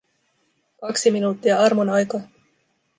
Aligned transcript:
Kaksi 0.81 1.11
minuuttia 1.11 1.55
armon 1.65 1.89
aikaa. 1.89 2.21